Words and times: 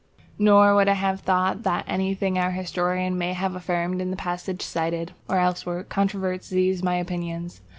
Nor 0.39 0.73
would 0.73 0.87
I 0.87 0.93
have 0.95 1.19
it 1.19 1.25
thought 1.25 1.61
that 1.61 1.85
anything 1.87 2.39
our 2.39 2.49
historian 2.49 3.19
may 3.19 3.33
have 3.33 3.53
affirmed 3.53 4.01
in 4.01 4.09
the 4.09 4.17
passage 4.17 4.63
cited, 4.63 5.11
or 5.29 5.37
elsewhere, 5.37 5.83
controverts 5.83 6.49
these 6.49 6.81
my 6.81 6.95
opinions. 6.95 7.61